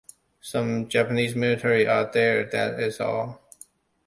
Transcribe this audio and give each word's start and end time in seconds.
Some 0.41 0.87
Japanese 0.89 1.35
military 1.35 1.85
are 1.85 2.09
there, 2.11 2.43
that 2.49 2.79
is 2.79 2.99
all. 2.99 3.39